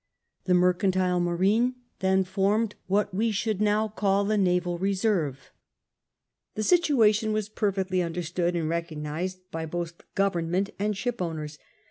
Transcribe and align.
The 0.45 0.55
mercantile 0.55 1.19
marine 1.19 1.75
then 1.99 2.23
formed 2.23 2.73
what 2.87 3.13
we 3.13 3.29
should 3.29 3.61
now 3.61 3.87
call 3.87 4.25
the 4.25 4.35
naval 4.35 4.79
reserve. 4.79 5.51
The 6.55 6.63
situation 6.63 7.33
was 7.33 7.49
perfectly 7.49 8.01
understood 8.01 8.55
and 8.55 8.67
recognised 8.67 9.41
by 9.51 9.67
both 9.67 10.01
Government 10.15 10.71
and 10.79 10.97
shipowners. 10.97 11.59